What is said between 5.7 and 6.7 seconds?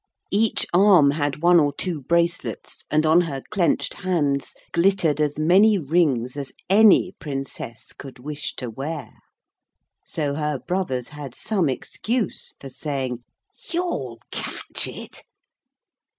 rings as